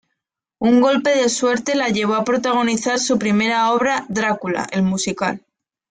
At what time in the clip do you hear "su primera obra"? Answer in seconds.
2.97-4.07